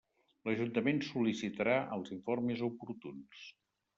[0.47, 3.47] L'ajuntament sol·licitarà els informes oportuns.